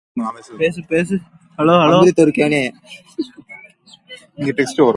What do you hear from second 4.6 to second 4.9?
Society Management.